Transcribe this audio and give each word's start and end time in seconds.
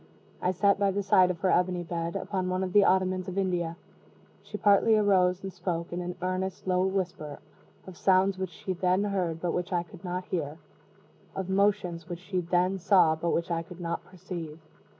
I 0.41 0.49
sat 0.49 0.79
by 0.79 0.89
the 0.89 1.03
side 1.03 1.29
of 1.29 1.41
her 1.41 1.51
ebony 1.51 1.83
bed, 1.83 2.15
upon 2.15 2.49
one 2.49 2.63
of 2.63 2.73
the 2.73 2.83
ottomans 2.83 3.27
of 3.27 3.37
India. 3.37 3.75
She 4.41 4.57
partly 4.57 4.97
arose, 4.97 5.43
and 5.43 5.53
spoke, 5.53 5.93
in 5.93 6.01
an 6.01 6.15
earnest 6.23 6.65
low 6.65 6.87
whisper, 6.87 7.37
of 7.85 7.95
sounds 7.95 8.39
which 8.39 8.49
she 8.49 8.73
then 8.73 9.03
heard, 9.03 9.39
but 9.41 9.51
which 9.51 9.71
I 9.71 9.83
could 9.83 10.03
not 10.03 10.25
hear 10.25 10.57
of 11.35 11.49
motions 11.51 12.09
which 12.09 12.17
she 12.17 12.39
then 12.41 12.79
saw, 12.79 13.13
but 13.15 13.29
which 13.29 13.51
I 13.51 13.61
could 13.61 13.79
not 13.79 14.03
perceive. 14.03 14.57